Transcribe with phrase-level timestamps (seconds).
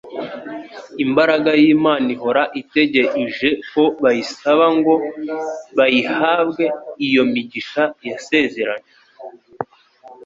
[1.05, 4.93] Imbaraga y'Imana ihora itegeieje ko bayisaba ngo
[5.77, 6.65] bayihabwe
[7.07, 8.91] Iyo migisha yasezeranywe